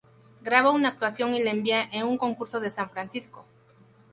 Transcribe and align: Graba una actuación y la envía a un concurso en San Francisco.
Graba 0.41 0.71
una 0.71 0.87
actuación 0.89 1.35
y 1.35 1.43
la 1.43 1.51
envía 1.51 1.87
a 1.93 2.05
un 2.05 2.17
concurso 2.17 2.57
en 2.63 2.71
San 2.71 2.89
Francisco. 2.89 3.45